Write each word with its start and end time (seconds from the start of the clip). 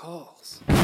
calls. 0.00 0.60
What 0.60 0.76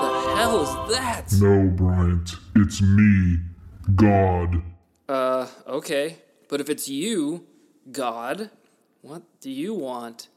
the 0.00 0.36
hell 0.36 0.62
is 0.62 0.94
that? 0.94 1.32
No, 1.40 1.68
Bryant. 1.70 2.30
It's 2.56 2.80
me, 2.80 3.38
God. 3.96 4.62
Uh, 5.08 5.46
okay. 5.66 6.18
But 6.48 6.60
if 6.60 6.70
it's 6.70 6.88
you, 6.88 7.46
God, 7.90 8.50
what 9.00 9.22
do 9.40 9.50
you 9.50 9.74
want? 9.74 10.28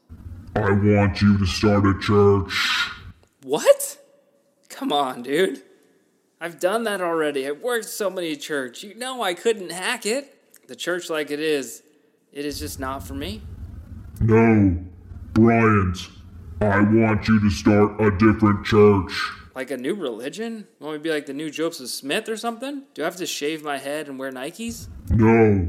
I 0.56 0.70
want 0.70 1.22
you 1.22 1.38
to 1.38 1.46
start 1.46 1.86
a 1.86 1.96
church. 2.00 2.90
What? 3.44 3.98
Come 4.68 4.92
on, 4.92 5.22
dude. 5.22 5.62
I've 6.40 6.58
done 6.58 6.84
that 6.84 7.00
already. 7.00 7.46
I've 7.46 7.60
worked 7.62 7.88
so 7.88 8.10
many 8.10 8.34
church. 8.36 8.82
You 8.82 8.94
know 8.94 9.22
I 9.22 9.34
couldn't 9.34 9.70
hack 9.70 10.06
it. 10.06 10.34
The 10.66 10.76
church 10.76 11.08
like 11.08 11.30
it 11.30 11.40
is, 11.40 11.82
it 12.32 12.44
is 12.44 12.58
just 12.58 12.78
not 12.80 13.06
for 13.06 13.14
me. 13.14 13.42
No, 14.20 14.76
Bryant. 15.32 15.98
I 16.60 16.80
want 16.80 17.28
you 17.28 17.38
to 17.40 17.50
start 17.50 18.00
a 18.00 18.10
different 18.18 18.66
church. 18.66 19.12
Like 19.54 19.70
a 19.70 19.76
new 19.76 19.94
religion? 19.94 20.66
Want 20.80 20.94
me 20.94 20.98
to 20.98 21.02
be 21.02 21.10
like 21.10 21.26
the 21.26 21.32
new 21.32 21.50
Joseph 21.50 21.88
Smith 21.88 22.28
or 22.28 22.36
something? 22.36 22.82
Do 22.94 23.02
I 23.02 23.04
have 23.04 23.16
to 23.16 23.26
shave 23.26 23.62
my 23.62 23.78
head 23.78 24.08
and 24.08 24.18
wear 24.18 24.32
Nikes? 24.32 24.88
No, 25.10 25.68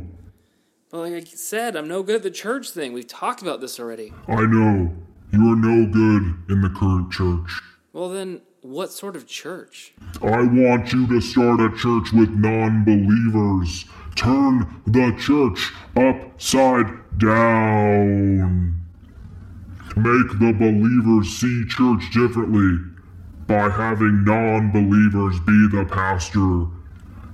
But 0.90 1.00
like 1.00 1.14
I 1.14 1.24
said, 1.26 1.76
I'm 1.76 1.88
no 1.88 2.02
good 2.04 2.16
at 2.18 2.24
the 2.24 2.32
church 2.32 2.72
thing. 2.72 2.94
We've 2.94 3.08
talked 3.08 3.42
about 3.42 3.62
this 3.62 3.80
already. 3.80 4.14
I 4.28 4.42
know. 4.46 4.96
You 5.32 5.54
are 5.54 5.56
no 5.56 5.86
good 5.92 6.36
in 6.50 6.62
the 6.62 6.70
current 6.70 7.12
church. 7.12 7.62
Well, 7.94 8.10
then, 8.10 8.42
what 8.62 8.92
sort 8.92 9.16
of 9.16 9.26
church? 9.26 9.94
I 10.22 10.42
want 10.42 10.92
you 10.92 11.08
to 11.08 11.22
start 11.22 11.62
a 11.62 11.70
church 11.70 12.12
with 12.14 12.30
non 12.30 12.84
believers. 12.84 13.86
Turn 14.16 14.82
the 14.86 15.16
church 15.18 15.72
upside 15.96 17.18
down. 17.18 18.82
Make 19.96 20.40
the 20.40 20.54
believers 20.54 21.30
see 21.30 21.66
church 21.68 22.12
differently 22.14 22.80
by 23.48 23.70
having 23.70 24.24
non 24.26 24.72
believers 24.72 25.40
be 25.42 25.68
the 25.72 25.86
pastor, 25.90 26.68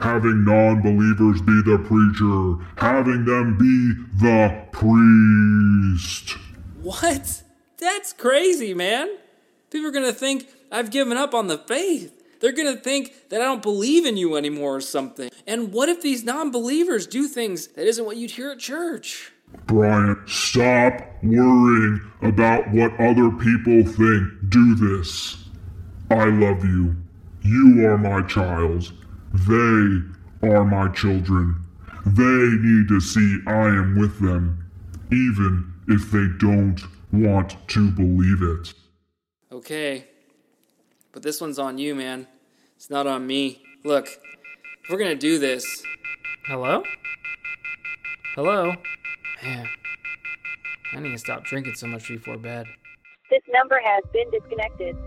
having 0.02 0.46
non 0.46 0.81
believers 0.81 1.42
be 1.42 1.62
the 1.66 1.78
preacher, 1.80 2.64
having 2.78 3.26
them 3.26 3.58
be 3.58 3.94
the 4.20 4.66
priest. 4.72 6.38
What? 6.81 7.44
That's 7.78 8.14
crazy, 8.14 8.73
man. 8.73 9.09
People 9.76 9.90
are 9.90 9.92
gonna 9.92 10.14
think 10.14 10.48
I've 10.72 10.90
given 10.90 11.18
up 11.18 11.34
on 11.34 11.48
the 11.48 11.58
faith. 11.58 12.23
They're 12.40 12.54
gonna 12.54 12.78
think 12.78 13.14
that 13.28 13.42
I 13.42 13.44
don't 13.44 13.62
believe 13.62 14.06
in 14.06 14.16
you 14.16 14.38
anymore 14.38 14.78
or 14.78 14.80
something. 14.80 15.30
And 15.45 15.73
what 15.73 15.90
if 15.90 16.02
these 16.02 16.23
non 16.23 16.50
believers 16.50 17.06
do 17.06 17.28
things 17.28 17.68
that 17.68 17.86
isn't 17.86 18.06
what 18.06 18.16
you'd 18.16 18.31
hear 18.31 18.52
at 18.52 18.59
church? 18.59 19.34
Bryant, 19.66 20.30
stop 20.30 21.02
worrying 21.22 22.00
about 22.22 22.72
what 22.72 22.98
other 23.02 23.30
people 23.31 23.84
think. 23.84 24.31
Do 24.48 24.76
this. 24.76 25.44
I 26.09 26.23
love 26.23 26.64
you. 26.64 26.96
You 27.42 27.86
are 27.86 27.98
my 27.98 28.22
child. 28.28 28.94
They 29.34 30.48
are 30.48 30.64
my 30.64 30.88
children. 30.94 31.58
They 32.06 32.48
need 32.62 32.88
to 32.88 33.02
see 33.02 33.40
I 33.46 33.68
am 33.68 34.00
with 34.00 34.22
them, 34.22 34.72
even 35.12 35.73
if 35.90 36.12
they 36.12 36.28
don't 36.40 36.80
want 37.12 37.58
to 37.68 37.92
believe 37.92 38.42
it. 38.42 38.74
Okay. 39.56 40.06
But 41.14 41.24
this 41.24 41.40
one's 41.40 41.58
on 41.58 41.78
you, 41.78 41.96
man. 41.96 42.28
It's 42.76 42.90
not 42.90 43.08
on 43.08 43.26
me. 43.26 43.64
Look, 43.86 44.08
if 44.08 44.90
we're 44.90 44.98
gonna 44.98 45.16
do 45.16 45.40
this. 45.40 45.82
Hello? 46.46 46.84
Hello? 48.36 48.74
Man, 49.42 49.70
I 50.92 51.00
need 51.00 51.12
to 51.12 51.18
stop 51.18 51.46
drinking 51.46 51.76
so 51.76 51.88
much 51.88 52.10
before 52.10 52.38
bed. 52.38 52.68
This 53.30 53.44
number 53.48 53.80
has 53.82 54.04
been 54.12 54.30
disconnected. 54.30 54.98